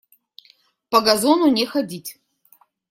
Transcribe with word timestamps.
По 0.89 0.99
газону 1.01 1.51
не 1.51 1.67
ходить! 1.67 2.19